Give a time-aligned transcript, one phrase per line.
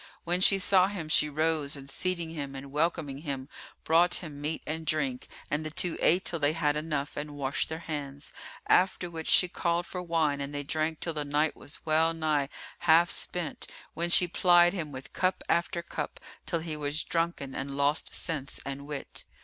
[0.23, 3.47] When she saw him, she rose and seating him and welcoming him
[3.83, 7.69] brought him meat and drink and the two ate till they had enough and washed
[7.69, 8.33] their hands;
[8.65, 12.49] after which she called for wine and they drank till the night was well nigh
[12.79, 17.77] half spent, when she plied him with cup after cup till he was drunken and
[17.77, 19.23] lost sense[FN#343] and wit.